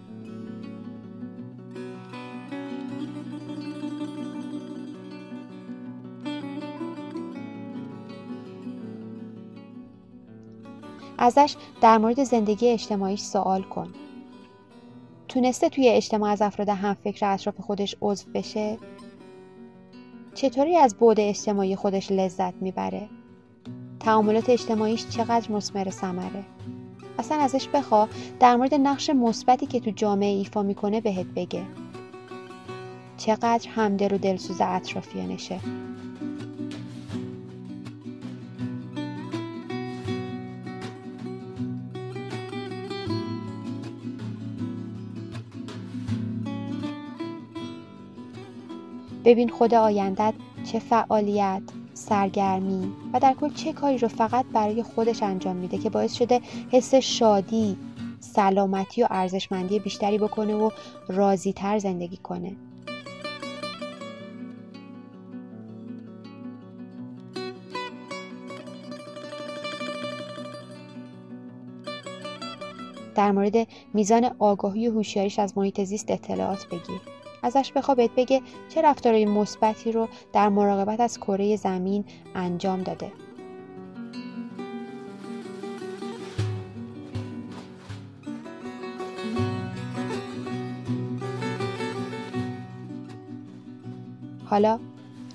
ازش 11.18 11.56
در 11.80 11.98
مورد 11.98 12.24
زندگی 12.24 12.68
اجتماعیش 12.68 13.20
سوال 13.20 13.62
کن. 13.62 13.88
تونسته 15.28 15.68
توی 15.68 15.88
اجتماع 15.88 16.30
از 16.30 16.42
افراد 16.42 16.68
همفکر 16.68 17.26
اطراف 17.26 17.60
خودش 17.60 17.96
عضو 18.02 18.30
بشه؟ 18.34 18.78
چطوری 20.34 20.76
از 20.76 20.94
بعد 20.94 21.20
اجتماعی 21.20 21.76
خودش 21.76 22.12
لذت 22.12 22.54
می‌بره؟ 22.54 23.08
تعاملات 24.00 24.50
اجتماعیش 24.50 25.08
چقدر 25.08 25.52
مسمر 25.52 25.90
ثمره؟ 25.90 26.44
اصلا 27.18 27.38
ازش 27.40 27.68
بخوا 27.68 28.08
در 28.40 28.56
مورد 28.56 28.74
نقش 28.74 29.10
مثبتی 29.10 29.66
که 29.66 29.80
تو 29.80 29.90
جامعه 29.90 30.36
ایفا 30.36 30.62
می‌کنه 30.62 31.00
بهت 31.00 31.26
بگه. 31.26 31.62
چقدر 33.16 33.68
همدل 33.70 34.14
و 34.14 34.18
دلسوز 34.18 34.60
اطرافیانشه. 34.60 35.60
ببین 49.24 49.48
خود 49.48 49.74
آیندت 49.74 50.34
چه 50.64 50.78
فعالیت. 50.78 51.62
سرگرمی 51.94 52.92
و 53.12 53.20
در 53.20 53.34
کل 53.40 53.54
چه 53.54 53.72
کاری 53.72 53.98
رو 53.98 54.08
فقط 54.08 54.44
برای 54.52 54.82
خودش 54.82 55.22
انجام 55.22 55.56
میده 55.56 55.78
که 55.78 55.90
باعث 55.90 56.12
شده 56.12 56.40
حس 56.70 56.94
شادی 56.94 57.76
سلامتی 58.20 59.02
و 59.02 59.06
ارزشمندی 59.10 59.78
بیشتری 59.78 60.18
بکنه 60.18 60.54
و 60.54 60.70
راضی 61.08 61.52
تر 61.52 61.78
زندگی 61.78 62.16
کنه. 62.16 62.56
در 73.14 73.32
مورد 73.32 73.66
میزان 73.94 74.30
آگاهی 74.38 74.88
و 74.88 74.92
هوشیاریش 74.92 75.38
از 75.38 75.58
محیط 75.58 75.80
زیست 75.84 76.10
اطلاعات 76.10 76.66
بگیر. 76.66 77.21
ازش 77.42 77.72
بخوا 77.72 77.94
بگه 77.94 78.42
چه 78.68 78.82
رفتارهای 78.82 79.26
مثبتی 79.26 79.92
رو 79.92 80.08
در 80.32 80.48
مراقبت 80.48 81.00
از 81.00 81.18
کره 81.18 81.56
زمین 81.56 82.04
انجام 82.34 82.82
داده. 82.82 83.12
حالا 94.44 94.78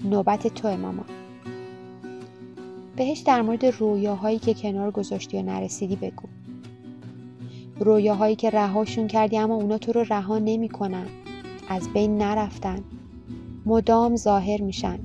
نوبت 0.03 0.47
تو 0.47 0.77
ماما. 0.77 1.03
بهش 2.95 3.19
در 3.19 3.41
مورد 3.41 3.65
رویاهایی 3.65 4.39
که 4.39 4.53
کنار 4.53 4.91
گذاشتی 4.91 5.37
و 5.37 5.41
نرسیدی 5.41 5.95
بگو. 5.95 6.27
رویاهایی 7.79 8.35
که 8.35 8.49
رهاشون 8.49 9.07
کردی 9.07 9.37
اما 9.37 9.55
اونا 9.55 9.77
تو 9.77 9.91
رو 9.91 10.03
رها 10.03 10.39
نمی‌کنن. 10.39 11.05
از 11.69 11.93
بین 11.93 12.17
نرفتن. 12.17 12.83
مدام 13.65 14.15
ظاهر 14.15 14.61
میشن. 14.61 14.99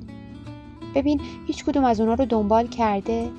ببین 0.94 1.20
هیچ 1.46 1.64
کدوم 1.64 1.84
از 1.84 2.00
اونا 2.00 2.14
رو 2.14 2.24
دنبال 2.24 2.66
کرده؟ 2.66 3.30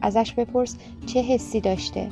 ازش 0.00 0.32
بپرس 0.32 0.76
چه 1.06 1.22
حسی 1.22 1.60
داشته. 1.60 2.10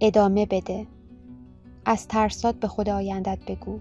ادامه 0.00 0.46
بده. 0.46 0.86
از 1.84 2.08
ترسات 2.08 2.54
به 2.54 2.68
خود 2.68 2.88
آیندت 2.88 3.38
بگو. 3.48 3.80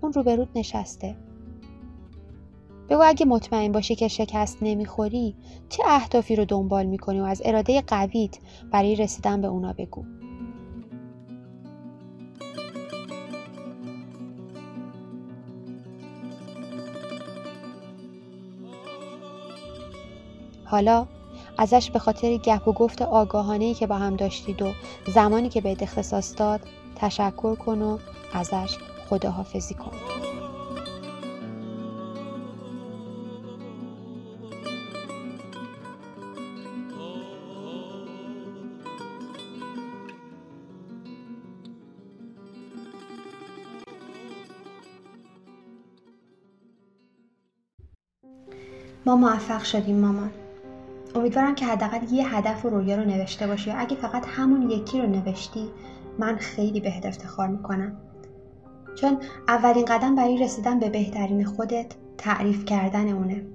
اون 0.00 0.12
روبرود 0.12 0.48
نشسته. 0.54 1.25
بگو 2.88 3.02
اگه 3.06 3.26
مطمئن 3.26 3.72
باشی 3.72 3.94
که 3.94 4.08
شکست 4.08 4.58
نمی‌خوری 4.62 5.34
چه 5.68 5.82
اهدافی 5.86 6.36
رو 6.36 6.44
دنبال 6.44 6.86
می‌کنی 6.86 7.20
و 7.20 7.24
از 7.24 7.42
اراده 7.44 7.80
قویت 7.80 8.38
برای 8.72 8.96
رسیدن 8.96 9.40
به 9.40 9.48
اونا 9.48 9.72
بگو؟ 9.72 10.04
حالا 20.64 21.06
ازش 21.58 21.90
به 21.90 21.98
خاطر 21.98 22.36
گپ 22.36 22.68
و 22.68 22.72
گفت 22.72 23.02
که 23.78 23.86
با 23.86 23.94
هم 23.94 24.16
داشتید 24.16 24.62
و 24.62 24.72
زمانی 25.14 25.48
که 25.48 25.60
به 25.60 25.76
اختصاص 25.80 26.34
داد 26.36 26.60
تشکر 26.96 27.54
کن 27.54 27.82
و 27.82 27.98
ازش 28.32 28.78
خداحافظی 29.10 29.74
کن. 29.74 30.25
ما 49.06 49.16
موفق 49.16 49.62
شدیم 49.62 50.00
مامان. 50.00 50.30
امیدوارم 51.14 51.54
که 51.54 51.66
حداقل 51.66 52.12
یه 52.12 52.36
هدف 52.36 52.64
و 52.64 52.68
رویا 52.68 52.96
رو 52.96 53.04
نوشته 53.04 53.46
باشی 53.46 53.70
اگه 53.70 53.96
فقط 53.96 54.26
همون 54.26 54.70
یکی 54.70 55.00
رو 55.00 55.06
نوشتی 55.06 55.70
من 56.18 56.36
خیلی 56.36 56.80
بهت 56.80 57.06
افتخار 57.06 57.48
می‌کنم. 57.48 57.96
چون 58.94 59.18
اولین 59.48 59.84
قدم 59.84 60.14
برای 60.14 60.38
رسیدن 60.38 60.78
به 60.78 60.90
بهترین 60.90 61.44
خودت 61.44 61.94
تعریف 62.18 62.64
کردن 62.64 63.08
اونه. 63.08 63.46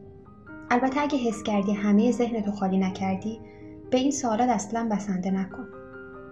البته 0.69 1.01
اگه 1.01 1.17
حس 1.17 1.43
کردی 1.43 1.73
همه 1.73 2.11
ذهنتو 2.11 2.51
خالی 2.51 2.77
نکردی 2.77 3.39
به 3.89 3.97
این 3.97 4.11
سوالات 4.11 4.49
اصلا 4.49 4.89
بسنده 4.91 5.31
نکن. 5.31 5.67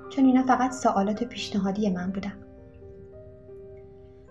چون 0.10 0.26
اینا 0.26 0.44
فقط 0.44 0.72
سوالات 0.72 1.24
پیشنهادی 1.24 1.90
من 1.90 2.12
بودن. 2.12 2.34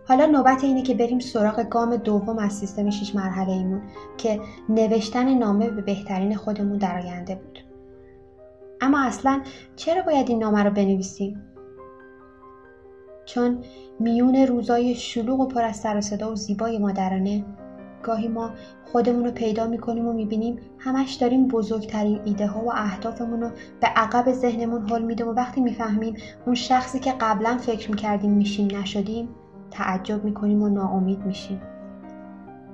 حالا 0.08 0.26
نوبت 0.26 0.64
اینه 0.64 0.82
که 0.82 0.94
بریم 0.94 1.18
سراغ 1.18 1.62
گام 1.62 1.96
دوم 1.96 2.38
از 2.38 2.52
سیستم 2.52 2.90
شیش 2.90 3.14
مرحله 3.14 3.52
ایمون 3.52 3.82
که 4.16 4.40
نوشتن 4.68 5.34
نامه 5.34 5.70
به 5.70 5.82
بهترین 5.82 6.36
خودمون 6.36 6.78
در 6.78 6.98
آینده 6.98 7.34
بود. 7.34 7.58
اما 8.80 9.00
اصلا 9.00 9.42
چرا 9.76 10.02
باید 10.02 10.28
این 10.28 10.38
نامه 10.38 10.62
رو 10.62 10.70
بنویسیم؟ 10.70 11.42
چون 13.24 13.58
میون 14.00 14.36
روزای 14.36 14.94
شلوغ 14.94 15.40
و 15.40 15.46
پر 15.46 15.62
از 15.62 15.76
سر 15.76 15.96
و 15.96 16.00
صدا 16.00 16.32
و 16.32 16.36
زیبای 16.36 16.78
مادرانه 16.78 17.44
گاهی 18.02 18.28
ما 18.28 18.50
خودمون 18.84 19.24
رو 19.24 19.30
پیدا 19.30 19.66
می‌کنیم 19.66 20.08
و 20.08 20.12
می‌بینیم 20.12 20.58
همش 20.78 21.12
داریم 21.12 21.48
بزرگترین 21.48 22.20
ایده 22.24 22.46
ها 22.46 22.60
و 22.60 22.72
اهدافمون 22.72 23.40
رو 23.40 23.50
به 23.80 23.86
عقب 23.86 24.32
ذهنمون 24.32 24.88
حل 24.88 25.02
میدیم 25.02 25.28
و 25.28 25.32
وقتی 25.32 25.60
می‌فهمیم 25.60 26.16
اون 26.46 26.54
شخصی 26.54 26.98
که 26.98 27.14
قبلا 27.20 27.56
فکر 27.56 27.90
می‌کردیم 27.90 28.30
میشیم 28.30 28.76
نشدیم 28.76 29.28
تعجب 29.70 30.24
می‌کنیم 30.24 30.62
و 30.62 30.68
ناامید 30.68 31.26
میشیم. 31.26 31.60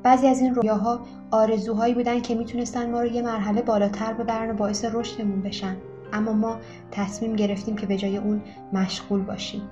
بعضی 0.03 0.27
از 0.27 0.41
این 0.41 0.55
رویاها 0.55 1.01
آرزوهایی 1.31 1.95
بودن 1.95 2.21
که 2.21 2.35
می‌تونستن 2.35 2.91
ما 2.91 3.01
رو 3.01 3.07
یه 3.07 3.23
مرحله 3.23 3.63
بالاتر 3.63 4.13
ببرن 4.13 4.51
و 4.51 4.55
باعث 4.55 4.85
رشدمون 4.93 5.43
بشن. 5.43 5.77
اما 6.13 6.33
ما 6.33 6.57
تصمیم 6.91 7.37
گرفتیم 7.37 7.77
که 7.77 7.87
به 7.87 7.97
جای 7.97 8.17
اون 8.17 8.43
مشغول 8.73 9.21
باشیم. 9.21 9.63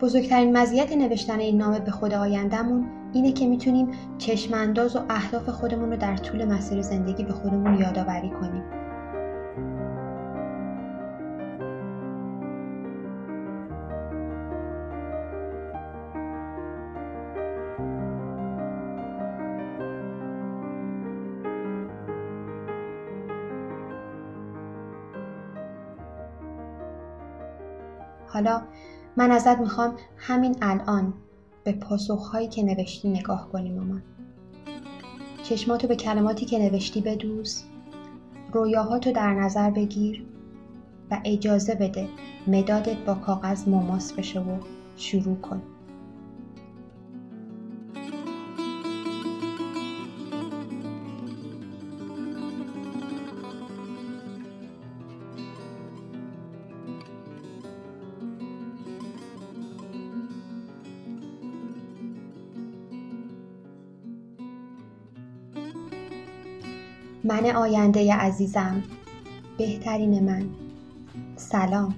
بزرگترین 0.00 0.56
مزیت 0.56 0.92
نوشتن 0.92 1.38
این 1.38 1.58
نامه 1.58 1.80
به 1.80 1.90
خود 1.90 2.14
آیندهمون 2.14 2.86
اینه 3.12 3.32
که 3.32 3.46
می‌تونیم 3.46 3.88
چشمانداز 4.18 4.96
و 4.96 5.00
اهداف 5.10 5.48
خودمون 5.48 5.90
رو 5.90 5.96
در 5.96 6.16
طول 6.16 6.44
مسیر 6.44 6.82
زندگی 6.82 7.24
به 7.24 7.32
خودمون 7.32 7.78
یادآوری 7.78 8.30
کنیم. 8.30 8.62
حالا 28.40 28.62
من 29.16 29.30
ازت 29.30 29.58
می‌خوام 29.58 29.96
همین 30.16 30.56
الان 30.62 31.14
به 31.64 31.72
پاسخهایی 31.72 32.48
که 32.48 32.62
نوشتی 32.62 33.08
نگاه 33.08 33.48
کنی 33.52 33.70
مامان. 33.70 34.02
چشماتو 35.42 35.86
به 35.86 35.96
کلماتی 35.96 36.46
که 36.46 36.58
نوشتی 36.58 37.00
بدوز 37.00 37.64
رویاهاتو 38.52 39.12
در 39.12 39.34
نظر 39.34 39.70
بگیر 39.70 40.24
و 41.10 41.20
اجازه 41.24 41.74
بده 41.74 42.08
مدادت 42.46 42.96
با 42.96 43.14
کاغذ 43.14 43.68
مماس 43.68 44.12
بشه 44.12 44.40
و 44.40 44.58
شروع 44.96 45.36
کن. 45.36 45.62
من 67.30 67.46
آینده 67.46 68.14
عزیزم 68.14 68.82
بهترین 69.58 70.24
من. 70.24 70.46
سلام. 71.36 71.94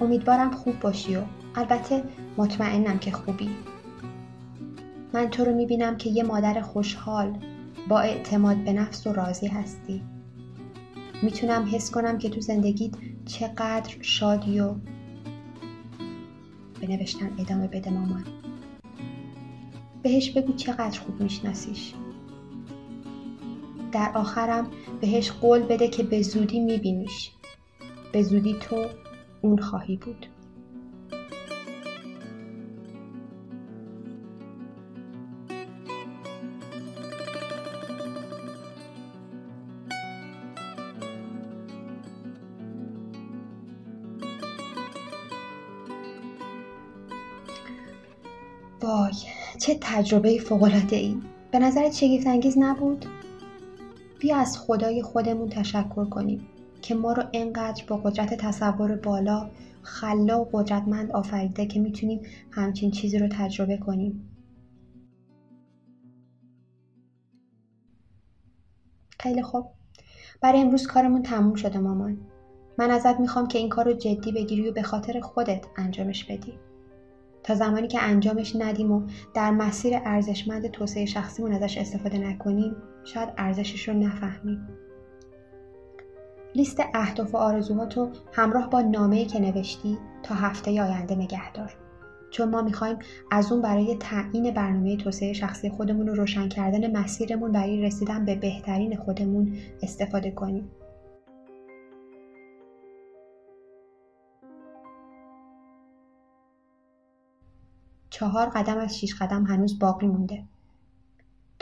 امیدوارم 0.00 0.50
خوب 0.50 0.80
باشی 0.80 1.16
و 1.16 1.22
البته 1.54 2.04
مطمئنم 2.36 2.98
که 2.98 3.10
خوبی. 3.10 3.50
من 5.14 5.30
تو 5.30 5.44
رو 5.44 5.54
می‌بینم 5.54 5.96
که 5.96 6.10
یه 6.10 6.22
مادر 6.22 6.60
خوشحال 6.60 7.38
با 7.88 8.00
اعتماد 8.00 8.56
به 8.56 8.72
نفس 8.72 9.06
و 9.06 9.12
راضی 9.12 9.46
هستی. 9.46 10.02
می‌تونم 11.22 11.68
حس 11.72 11.90
کنم 11.90 12.18
که 12.18 12.28
تو 12.28 12.40
زندگیت 12.40 12.92
چقدر 13.26 13.94
شادی 14.00 14.60
و 14.60 14.74
به 16.80 16.86
نوشتن 16.86 17.30
ادامه 17.38 17.66
بده 17.66 17.90
مامان. 17.90 18.24
بهش 20.02 20.30
بگو 20.30 20.52
چقدر 20.52 21.00
خوب 21.00 21.22
میشناسیش. 21.22 21.94
در 23.92 24.12
آخرم 24.14 24.70
بهش 25.00 25.30
قول 25.30 25.62
بده 25.62 25.88
که 25.88 26.02
به 26.02 26.22
زودی 26.22 26.60
میبینیش. 26.60 27.30
به 28.12 28.22
زودی 28.22 28.56
تو 28.60 28.86
اون 29.42 29.58
خواهی 29.58 29.96
بود. 29.96 30.26
وای 48.82 49.12
چه 49.58 49.78
تجربه 49.80 50.38
فوقالعاده 50.38 50.96
ای 50.96 51.16
به 51.50 51.58
نظرت 51.58 51.94
شگفت 51.94 52.26
انگیز 52.26 52.58
نبود؟ 52.58 53.06
بیا 54.22 54.36
از 54.36 54.58
خدای 54.58 55.02
خودمون 55.02 55.48
تشکر 55.48 56.04
کنیم 56.04 56.46
که 56.82 56.94
ما 56.94 57.12
رو 57.12 57.22
انقدر 57.32 57.84
با 57.88 57.96
قدرت 57.96 58.34
تصور 58.34 58.96
بالا 58.96 59.50
خلا 59.82 60.40
و 60.40 60.48
قدرتمند 60.52 61.12
آفریده 61.12 61.66
که 61.66 61.80
می‌تونیم 61.80 62.20
همچین 62.50 62.90
چیزی 62.90 63.18
رو 63.18 63.28
تجربه 63.28 63.76
کنیم. 63.76 64.28
خیلی 69.20 69.42
خوب. 69.42 69.66
برای 70.40 70.60
امروز 70.60 70.86
کارمون 70.86 71.22
تموم 71.22 71.54
شده 71.54 71.78
مامان. 71.78 72.18
من 72.78 72.90
ازت 72.90 73.20
می‌خوام 73.20 73.48
که 73.48 73.58
این 73.58 73.68
کار 73.68 73.84
رو 73.84 73.92
جدی 73.92 74.32
بگیری 74.32 74.68
و 74.68 74.72
به 74.72 74.82
خاطر 74.82 75.20
خودت 75.20 75.66
انجامش 75.76 76.24
بدی. 76.24 76.54
تا 77.42 77.54
زمانی 77.54 77.88
که 77.88 78.02
انجامش 78.02 78.56
ندیم 78.56 78.92
و 78.92 79.06
در 79.34 79.50
مسیر 79.50 79.94
ارزشمند 80.04 80.66
توسعه 80.66 81.06
شخصیمون 81.06 81.52
ازش 81.52 81.78
استفاده 81.78 82.18
نکنیم 82.18 82.76
شاید 83.04 83.28
ارزشش 83.36 83.88
رو 83.88 83.94
نفهمیم 83.94 84.68
لیست 86.54 86.80
اهداف 86.94 87.34
و 87.34 87.36
آرزوهاتو 87.36 88.10
همراه 88.32 88.70
با 88.70 88.80
نامه‌ای 88.80 89.24
که 89.24 89.40
نوشتی 89.40 89.98
تا 90.22 90.34
هفته 90.34 90.82
آینده 90.82 91.14
نگهدار. 91.14 91.76
چون 92.30 92.50
ما 92.50 92.62
می‌خوایم 92.62 92.98
از 93.30 93.52
اون 93.52 93.62
برای 93.62 93.96
تعیین 93.96 94.54
برنامه 94.54 94.96
توسعه 94.96 95.32
شخصی 95.32 95.70
خودمون 95.70 96.08
و 96.08 96.14
روشن 96.14 96.48
کردن 96.48 96.96
مسیرمون 96.96 97.52
برای 97.52 97.82
رسیدن 97.82 98.24
به 98.24 98.34
بهترین 98.34 98.96
خودمون 98.96 99.56
استفاده 99.82 100.30
کنیم. 100.30 100.70
چهار 108.10 108.46
قدم 108.46 108.78
از 108.78 108.98
شیش 108.98 109.14
قدم 109.14 109.44
هنوز 109.44 109.78
باقی 109.78 110.06
مونده. 110.06 110.44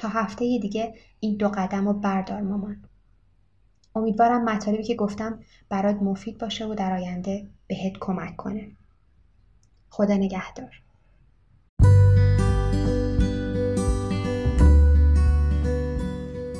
تا 0.01 0.09
هفته 0.09 0.59
دیگه 0.59 0.95
این 1.21 1.37
دو 1.37 1.49
قدم 1.49 1.89
رو 1.89 1.93
بردار 1.93 2.41
مامان. 2.41 2.85
امیدوارم 3.95 4.45
مطالبی 4.45 4.83
که 4.83 4.95
گفتم 4.95 5.41
برات 5.69 6.03
مفید 6.03 6.39
باشه 6.39 6.67
و 6.67 6.75
در 6.75 6.93
آینده 6.93 7.47
بهت 7.67 7.93
کمک 8.01 8.37
کنه. 8.37 8.71
خدا 9.91 10.15
نگهدار. 10.15 10.83